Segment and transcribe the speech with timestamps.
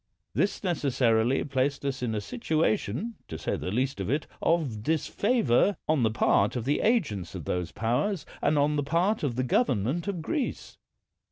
[0.33, 5.77] This necessarily placed us in a situation, to say the least of it, of disfavor
[5.87, 9.43] on the part of the agents of those powers and on the part of the
[9.43, 10.79] government of Greece.